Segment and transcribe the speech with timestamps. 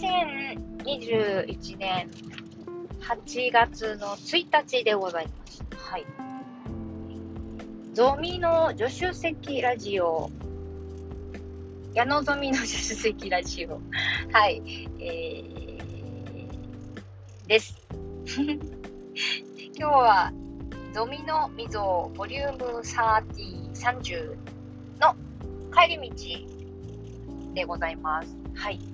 [0.00, 2.08] 2021年
[3.00, 5.62] 8月の1日でございます。
[5.76, 6.06] はい。
[7.92, 10.30] ゾミの助手席ラジオ。
[11.92, 13.82] 矢野ゾミの助手席ラジオ。
[14.32, 14.62] はい。
[14.98, 17.76] えー、です。
[19.78, 20.32] 今日は、
[20.94, 24.36] ゾミの溝ボリューム30、30
[25.00, 25.14] の
[25.70, 28.34] 帰り道でございます。
[28.54, 28.91] はい。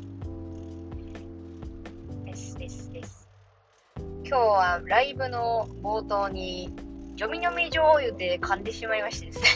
[4.29, 6.71] 今日はライブの冒頭に、
[7.15, 9.47] ジョミニョミ醤油で噛んでしまいましてですね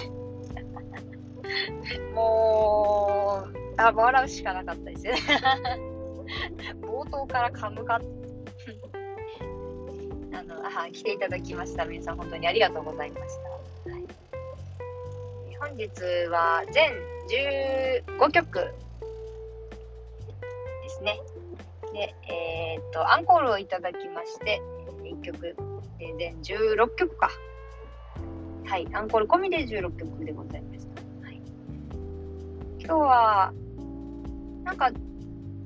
[2.16, 5.12] もう、あ、笑うしかなかったですね
[6.80, 7.96] 冒頭から噛むか
[10.32, 11.84] あの、あ、来ていただきました。
[11.84, 13.36] 皆さん本当にありがとうございまし
[13.84, 13.90] た。
[13.90, 14.06] はい、
[15.60, 15.90] 本日
[16.30, 16.94] は全
[18.06, 18.72] 15曲で
[20.88, 21.20] すね。
[21.92, 24.60] で、えー、っと、アンコールをいただきまして、
[25.22, 25.54] 曲で
[26.18, 27.30] 全16曲か。
[28.66, 31.26] はい、アンコール込みで16曲でございました。
[31.26, 31.42] はい、
[32.78, 33.52] 今日は、
[34.64, 34.90] なんか、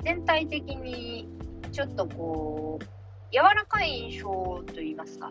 [0.03, 1.29] 全体的に
[1.73, 2.85] ちょっとこう、
[3.33, 5.31] 柔らかい印象といいますか、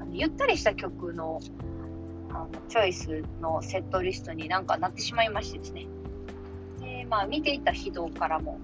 [0.00, 1.40] あのゆったりした曲の
[2.30, 5.86] あのチョイスのセットリストになんかなってしまいましてですね。
[6.80, 8.58] で、まあ見ていた人からも、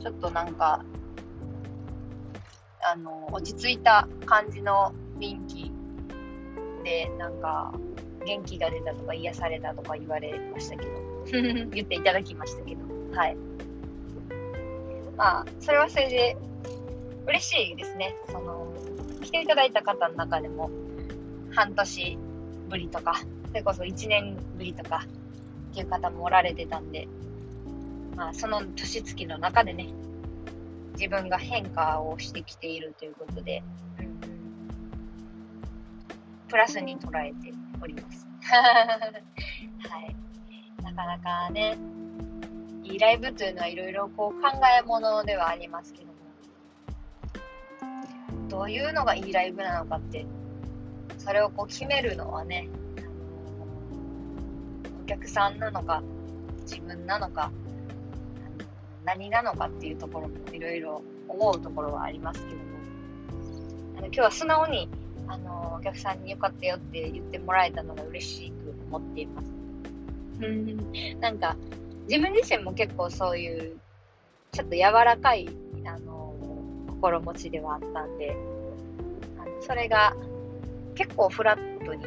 [0.00, 0.84] ちょっとなんか、
[2.82, 5.72] あの、落ち着いた感じの雰囲気
[6.84, 7.72] で、なんか、
[8.24, 10.92] 元気が出たとか癒されたとか言われましたけど、
[11.72, 12.82] 言っていただきましたけど、
[13.16, 13.36] はい。
[15.16, 16.36] まあ、それはそれで
[17.26, 18.14] 嬉しいですね。
[18.30, 18.72] その、
[19.22, 20.70] 来ていただいた方の中でも、
[21.52, 22.18] 半年
[22.68, 23.14] ぶりとか、
[23.48, 25.04] それこそ1年ぶりとか
[25.72, 27.08] っていう方もおられてたんで、
[28.16, 29.88] まあ、その年月の中でね、
[31.00, 33.62] 自分が変化をしてきているということで、
[34.00, 34.20] うん、
[36.46, 38.28] プラスに捉えております。
[38.44, 38.60] は
[40.02, 40.14] い。
[40.82, 41.78] なかなかね、
[42.84, 46.12] いいライブというのはいろいろこう考え物ではありますけども、
[48.50, 50.26] どういうのがいいライブなのかって、
[51.16, 52.68] それをこう決めるのはね、
[55.02, 56.02] お客さんなのか、
[56.64, 57.50] 自分なのか、
[59.04, 62.62] 何なのかっていうところもいろいろ思うところはありますけども、
[63.98, 64.88] あの今日は素直に
[65.26, 69.50] あのお客さんによかったよって言ってもらえたのが嬉しく思っています。
[71.20, 71.56] なんか
[72.08, 73.76] 自分自身も結構そういう
[74.52, 75.48] ちょっと柔らかい
[75.86, 76.34] あの
[76.88, 78.34] 心持ちではあったんで、
[79.38, 80.14] あのそれが
[80.94, 82.04] 結構フラットに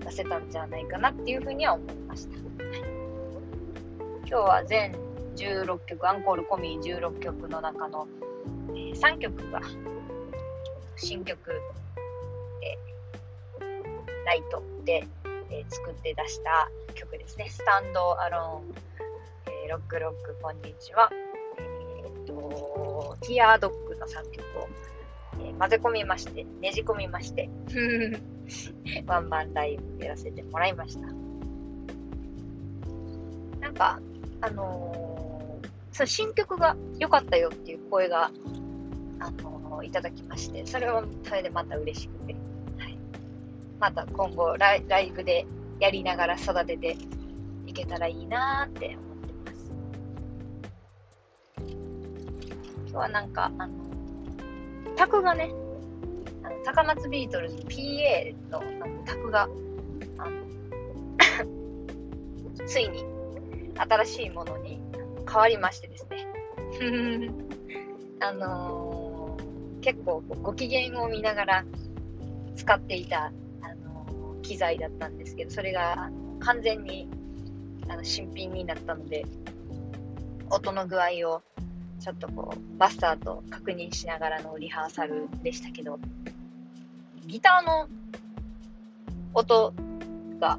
[0.00, 2.36] 出せたんじゃないかなっていうふうには思いました。
[4.26, 4.92] 今日は全
[5.36, 8.06] 16曲、アンコール込み16曲の中の、
[8.70, 9.60] えー、3曲が
[10.96, 11.38] 新曲
[12.60, 12.78] で、
[14.24, 15.06] ライトで、
[15.50, 17.48] えー、作って出した曲ですね。
[17.50, 18.74] スタンドアローン、
[19.64, 21.10] えー、ロックロック、こんにちは。
[21.58, 24.68] えー、っと、ティアードッグの3曲を、
[25.40, 27.50] えー、混ぜ込みまして、ねじ込みまして、
[29.06, 31.06] ワンマンライブやらせてもらいました。
[33.60, 33.98] なんか、
[34.40, 35.13] あの
[35.94, 38.32] そう新曲が良かったよっていう声が、
[39.20, 42.34] あのいただきまして、それはそれでまた嬉しくて、
[42.78, 42.98] はい、
[43.78, 45.46] また今後ライライブで
[45.78, 46.96] やりながら育てて
[47.64, 49.70] いけたらいいなーって思ってます。
[52.78, 53.72] 今日はなんか、あの、
[54.96, 55.54] タクがね、
[56.42, 58.64] あの高松ビートルズ PA の
[59.06, 59.48] タクが、
[60.18, 60.42] あの
[62.66, 63.04] ついに
[63.76, 64.82] 新しいものに
[65.26, 66.26] 変わりましてですね。
[68.20, 71.64] あのー、結構ご機嫌を見ながら
[72.56, 76.10] 使っていた、あのー、機材だったんですけど、それが
[76.40, 77.08] 完全に
[77.88, 79.26] あの新品になったので、
[80.50, 81.42] 音の具合を
[82.00, 85.98] ちょっとこうバスターと確認しながらのリハーサルでしたけど、
[87.26, 87.88] ギターの
[89.32, 89.72] 音
[90.38, 90.58] が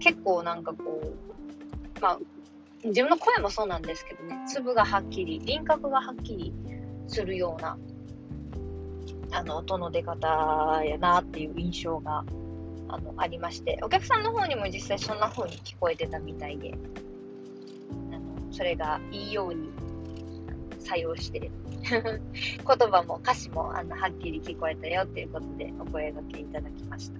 [0.00, 2.18] 結構なんかこう、まあ、
[2.84, 6.52] 自分の声もそうなんですけどね、粒がはっきり、輪郭がはっきり
[7.08, 7.78] するような、
[9.32, 12.24] あの、音の出方やなっていう印象が、
[12.88, 16.74] あの、ありまして、お客さんの方にも実際そんな風に聞こえてたみたいで、
[18.12, 19.70] あの、それがいいように
[20.80, 21.50] 作用して、
[21.84, 22.10] 言
[22.66, 27.18] 葉も歌詞もあのはっきり聞こえたよっていうことでお声掛けいただきました。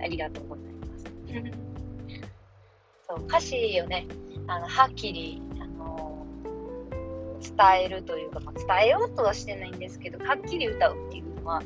[0.00, 1.04] ありがとうございます。
[3.08, 4.06] そう歌詞をね、
[4.48, 6.26] あのはっきり、あの
[7.40, 11.62] 伝えるというか、まあ、伝えようとはしてないんですけど、はっきり歌うっていうのは、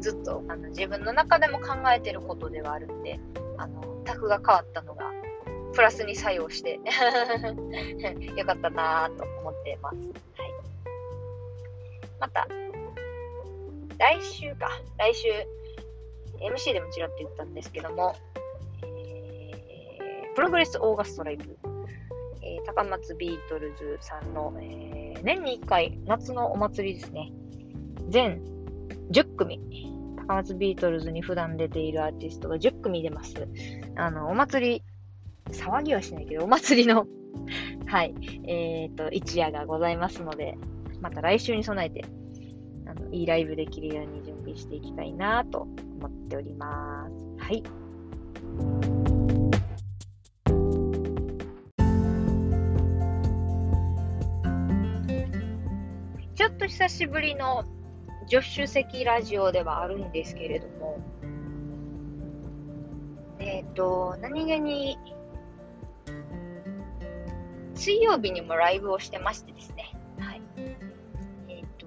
[0.00, 3.18] ずっとあの自分の中でも考えてることではあるんで、
[3.56, 5.04] あの、タフが変わったのが、
[5.72, 6.80] プラスに作用して
[8.36, 9.96] よかったなぁと思ってます。
[9.96, 10.08] はい。
[12.18, 12.48] また、
[13.98, 15.28] 来週か、来週、
[16.40, 18.14] MC でもちらっと言ったんですけども、
[18.82, 21.57] えー、プログレスオーガストライブ、
[22.48, 27.30] えー、高松ビートルズさんの、えー、年に1回、夏のお祭りですね。
[28.08, 28.42] 全
[29.10, 29.60] 10組。
[30.16, 33.48] 高松ビートルズに普段出ているアーティストが10組出ます。
[33.96, 34.82] あの、お祭り、
[35.50, 37.06] 騒ぎはしないけど、お祭りの
[37.86, 38.14] はい、
[38.44, 40.56] えっ、ー、と、一夜がございますので、
[41.00, 42.04] また来週に備えて、
[42.86, 45.60] あの、いいライブできるように準備していきたいなと
[46.00, 47.44] 思っております。
[47.44, 47.62] はい。
[56.58, 57.64] と久しぶりの
[58.28, 60.98] 助手席ラジオではあるんですけれども、
[63.38, 64.98] えっ、ー、と、何気に、
[67.74, 70.42] 水曜日にもライブをしてましてですね、はい。
[71.48, 71.86] えっ、ー、と、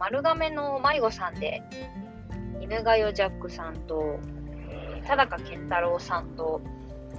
[0.00, 1.62] 丸亀の迷子さんで、
[2.60, 4.18] 犬ヶ代ジャックさんと、
[4.68, 6.60] えー、田中健太郎さんと、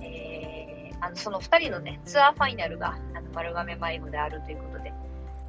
[0.01, 4.93] えー、あのその2人のね、ツアーファイナルがあの丸亀迷子であるということで、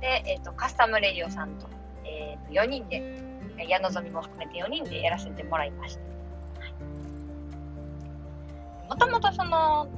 [0.00, 1.66] で、え、ー、と、カスタムレディオさんと、
[2.04, 3.02] えー、4人で、
[3.66, 6.00] 矢望みも含めて4人でやらせてもらいました。
[8.88, 9.88] もともとその、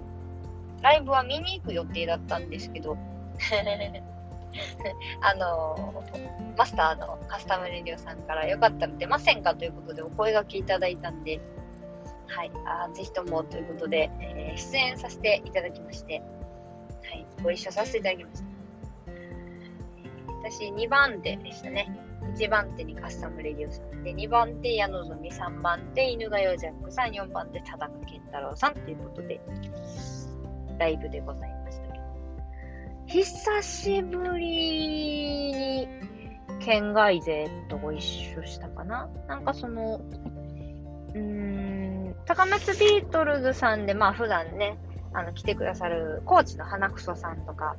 [0.82, 2.97] ライブは見に行く予定だったんですけど、
[5.20, 6.05] あの、
[6.56, 11.41] マスターのカスタムレディオさんからよかったら出ませんかということでお声がけいただいたんで、
[12.26, 16.23] はい、あぜひともということで、えー、出演させていただきまして、
[17.03, 18.50] はい、ご一緒させていただきました。
[20.43, 21.95] 私2番手でしたね。
[22.35, 29.41] 1番手にカスタムレディオさんで、2番手矢野み、3番手犬ヶ代ジャックさん、4番手田中健太郎さんということで、
[30.79, 32.05] ライブでございましたけど。
[33.07, 35.89] 久しぶりに
[36.61, 38.03] 県外勢とご一
[38.39, 39.09] 緒したかな？
[39.27, 40.01] なんかその、
[41.15, 44.79] うーん、高松ビートルズさんで、まあ普段ね、
[45.13, 47.77] あの、来てくださるコーチの花くそさんとか、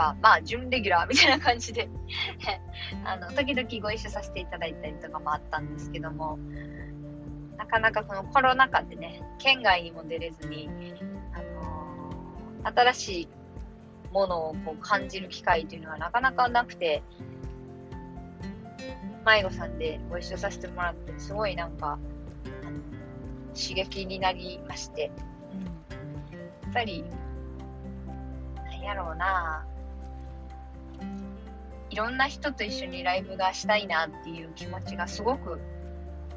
[0.00, 1.88] は、まあ、準レギュラーみたいな感じで
[3.04, 6.38] あの、時々ご一緒させていただいたりとかもあったんですけども、
[7.56, 10.68] なかなかこのコロナ禍でね、県外にも出れずに、
[11.34, 13.28] あのー、新しい
[14.12, 17.02] ものをこう感じる機会というのはなかなかなくて、
[19.26, 21.98] 迷子さんでご一緒させてもらって、すごいなんか、
[23.54, 25.10] 刺激になりまして、
[25.52, 25.70] うん、や
[26.70, 27.04] っぱり、
[28.56, 29.66] なんやろうな、
[31.90, 35.60] いろんな人と一緒にライブがしたいなっていう気持ちがすごく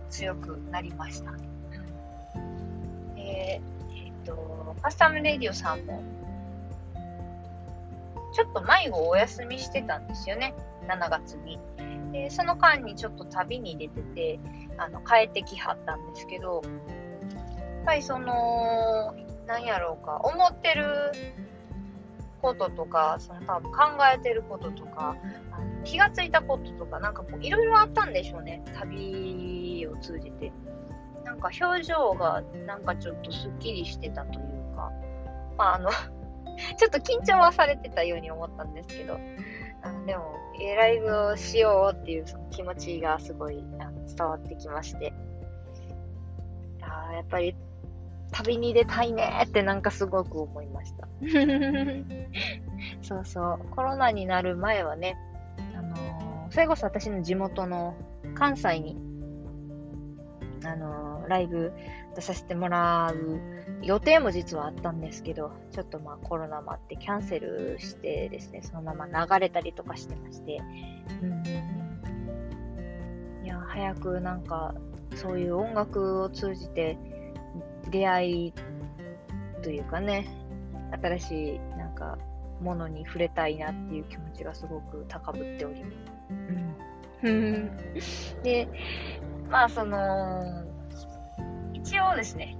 [0.09, 1.31] 強くなりました。
[3.17, 6.03] えー、えっと、カスタムレディオさんも、
[8.33, 10.55] ちょっと迷子をお休みしてたんですよね、
[10.88, 11.59] 7月に。
[12.11, 14.39] で、その間にちょっと旅に出てて、
[14.77, 16.69] あの、帰ってきはったんですけど、や
[17.81, 21.12] っぱりその、なんやろうか、思ってる
[22.43, 23.79] こととか、その多分考
[24.13, 25.15] えてることとか、
[25.85, 28.62] 気がついたこととか、なんかこういろいろあったんでしょうね。
[28.77, 30.51] 旅を通じて。
[31.23, 34.91] なんか表情がなんかちょっとスッキリしてたというか、
[35.57, 35.89] まああの
[36.77, 39.17] ちょっと緊張はされてたように思ったんですけど、
[39.81, 40.35] あのでも、
[40.77, 43.63] ライブをしようっていうその気持ちがすごい
[44.17, 45.13] 伝わってきまして、
[46.81, 47.55] あやっぱり
[48.34, 51.08] 旅に出たいねってなんかすごく思いました。
[53.02, 53.60] そうそう。
[53.72, 55.16] コロナになる前はね、
[55.78, 57.96] あのー、それこそ私の地元の
[58.36, 58.98] 関西に、
[60.66, 61.72] あのー、ライブ
[62.16, 63.40] 出させてもらう
[63.84, 70.62] 予定も実はあったんですけど、ちょっとまあコロナもあってキャンセルしてですね、そのまま流れたりとかしてまして、
[71.22, 71.44] うん。
[73.46, 74.74] いや、早くなんか、
[75.16, 76.98] そういう音楽を通じて、
[77.90, 78.54] 出会い
[79.62, 80.28] というかね、
[81.02, 82.18] 新しいなんか
[82.62, 87.28] ものに触れたいなっていう気持ちがすごく高ぶっております。
[87.28, 87.72] うん、
[88.44, 88.68] で、
[89.50, 90.66] まあその、
[91.74, 92.58] 一応ですね、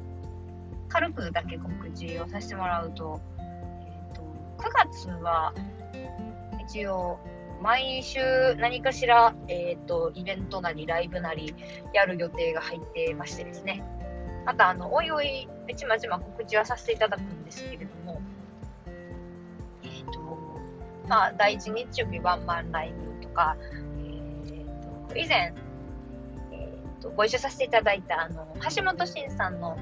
[0.90, 4.22] 軽くだけ告知をさせてもらうと、えーと、
[4.58, 5.54] 9月は
[6.70, 7.20] 一応
[7.62, 8.20] 毎週
[8.56, 11.56] 何かしら、えーとイベントなりライブなり
[11.94, 13.84] やる予定が入ってましてですね、
[14.46, 18.22] また、あの、おいおい、ちまちま告知はさせていただくんですけれども、
[19.84, 20.20] えっ、ー、と、
[21.08, 25.54] まあ、第一日曜日ワンマンライブとか、えー、と以前、
[26.52, 29.78] えー、とご一緒させていただいたあの橋本真さんの、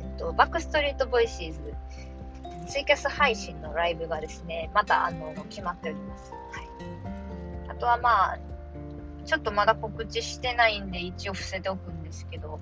[0.00, 1.58] えー、とバックストリートボイシーズ
[2.68, 6.32] ツイキャス配信のライブがですね、またあの決まっております。
[6.32, 6.68] はい、
[7.68, 8.38] あとはまあ、
[9.24, 12.60] ちょっとまだ告知してないんで一応伏せておくんですけど、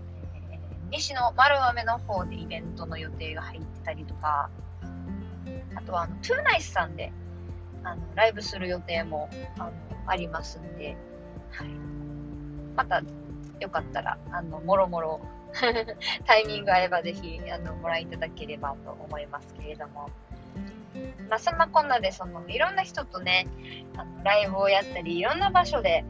[0.90, 4.50] 西の丸亀の方でイベントの予定が入ってたりとか、
[5.74, 7.12] あとはあの、トゥーナイスさんで
[7.84, 9.28] あのライブする予定も
[9.58, 9.72] あの
[10.06, 10.96] ありますんで、
[11.50, 11.68] はい、
[12.76, 13.02] また
[13.60, 15.20] よかったら、あの、もろもろ
[16.26, 20.10] タイミング合えばぜひ、あの、ご覧いただければと思いますけれども、
[21.28, 23.46] まあ、そんなこんなで、その、いろんな人とね、
[23.96, 26.04] あのライブをやったり、いろんな場所で、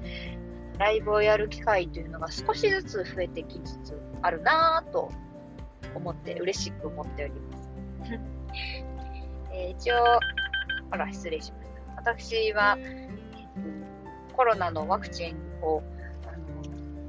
[0.79, 5.11] ライブをやる機会というのが少しずつ増えてきつつあるなぁと
[5.95, 7.71] 思って、嬉しく思っております。
[9.53, 9.97] えー、一応、
[10.91, 12.13] あら、失礼しました。
[12.13, 12.77] 私は、
[14.35, 15.83] コロナのワクチンを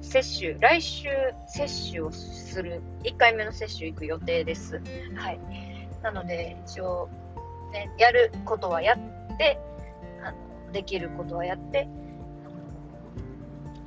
[0.02, 1.10] 接種、来週
[1.48, 4.82] 接種をする、1回目の接種行く予定です。
[5.16, 5.40] はい。
[6.02, 7.10] なので、一応、
[7.74, 9.60] ね、やることはやって、
[10.24, 11.90] あのできることはやって、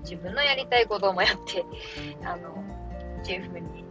[0.02, 1.64] 自分のやりたいこともやって、
[2.24, 2.64] あの、
[3.22, 3.84] っていうふうに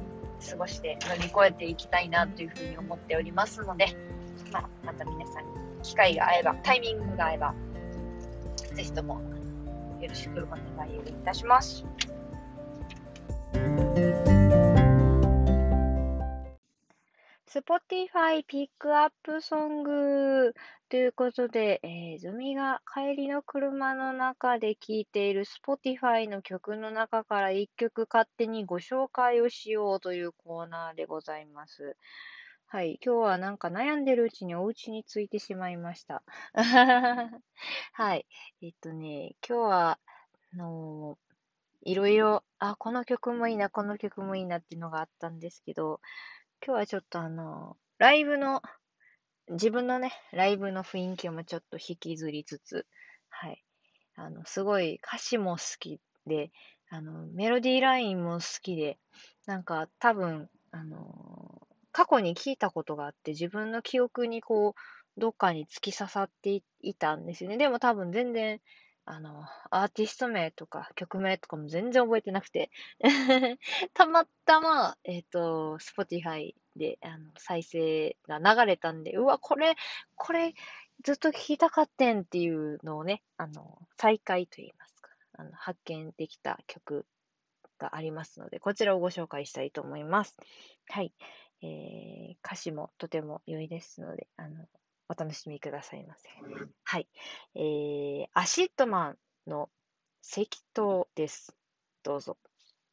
[0.49, 3.87] 過ごして乗り越えていきたいなというふうに思っておりますので、
[4.51, 5.51] まあ、また皆さんに
[5.83, 7.53] 機会が合えば、タイミングが合えば、
[8.73, 9.21] ぜひとも
[9.99, 11.85] よろしくお願いいたします。
[17.51, 20.53] Spotify ピックアップソング
[20.87, 31.97] ということで、えー、ズミが帰りの車の中で聴いている Spotify の曲の中から一曲勝手にご紹介をしようというコーナーでございます。
[32.67, 32.99] はい。
[33.03, 36.21] 今日はなんか悩んでるうちにお家に着いてしまいました。
[37.93, 38.27] はい。
[38.61, 39.99] えっとね、今日は、
[40.53, 41.17] あの
[41.81, 45.99] いろいろ、あ、この曲もいいな、この曲もいいなっていうのがあったんですけど、
[46.65, 48.61] 今日はちょっとあの、ライブの、
[49.49, 52.85] 自分のね、ライブの雰囲気もちょっと引きずりつつ、
[53.29, 53.63] はい。
[54.15, 56.51] あの、すごい歌詞も好きで、
[56.89, 58.99] あの、メロディーラインも好きで、
[59.45, 64.75] なんか多分、あの、過去に聞いたことがあって、自分の記憶にこ
[65.17, 67.57] う、どっかに突き刺さっていたんですよね。
[67.57, 68.59] でも多分全然、
[69.11, 72.69] あの、アーティスト名とか曲名とかも全然覚えてなくて
[73.95, 79.75] たまたま、えっ、ー、と、Spotify であの再生が流れたんで、うわ、これ、
[80.15, 80.53] これ、
[81.03, 87.07] ずっと聴きたかってんっていうのをね、あの、再開といいますか、あの発見できた曲
[87.79, 90.37] がありますので、こちらをご紹介したいと思います。
[90.87, 91.11] はい。
[91.63, 94.67] えー、歌詞もとても良いですので、あの、
[95.09, 96.29] お楽しみくださいませ。
[96.83, 97.07] はい。
[97.55, 99.69] えー、 ACIDMAN の
[100.23, 101.55] 赤橙です。
[102.03, 102.37] どうぞ。